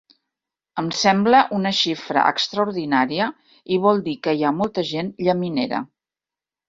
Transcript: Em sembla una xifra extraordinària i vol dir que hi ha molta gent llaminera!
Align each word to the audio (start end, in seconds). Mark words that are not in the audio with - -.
Em 0.81 0.87
sembla 1.01 1.41
una 1.57 1.73
xifra 1.81 2.23
extraordinària 2.31 3.27
i 3.77 3.81
vol 3.87 4.01
dir 4.09 4.17
que 4.25 4.35
hi 4.39 4.43
ha 4.49 4.55
molta 4.63 4.87
gent 4.95 5.13
llaminera! 5.29 5.85